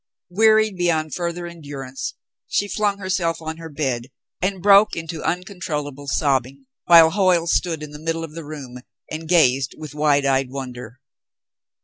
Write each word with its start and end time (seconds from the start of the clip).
Wearied 0.31 0.77
beyond 0.77 1.13
further 1.13 1.45
endurance, 1.45 2.15
she 2.47 2.67
flung 2.67 2.97
herself 2.97 3.39
on 3.39 3.57
her 3.57 3.69
bed 3.69 4.07
and 4.41 4.59
broke 4.59 4.95
into 4.95 5.21
uncontrollable 5.21 6.07
sobbing, 6.07 6.65
while 6.85 7.11
Hoyle 7.11 7.45
stood 7.45 7.83
in 7.83 7.91
the 7.91 7.99
middle 8.01 8.23
of 8.23 8.33
the 8.33 8.43
room 8.43 8.79
and 9.11 9.29
gazed 9.29 9.75
with 9.77 9.93
wide 9.93 10.25
eyed 10.25 10.49
wonder. 10.49 10.99